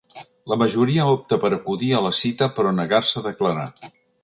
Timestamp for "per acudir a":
1.43-2.01